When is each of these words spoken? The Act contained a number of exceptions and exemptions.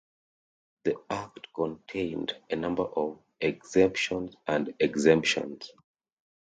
The 0.85 0.95
Act 1.11 1.53
contained 1.53 2.33
a 2.49 2.55
number 2.55 2.81
of 2.81 3.19
exceptions 3.39 4.33
and 4.47 4.73
exemptions. 4.79 5.71